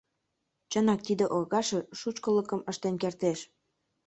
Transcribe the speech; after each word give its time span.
Чынак, 0.71 0.99
тиде 1.07 1.25
оргажше 1.35 1.79
шучкылыкым 1.99 2.61
ыштен 2.71 2.95
кертеш. 3.01 3.39